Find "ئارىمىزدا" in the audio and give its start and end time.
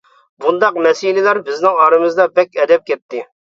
1.85-2.29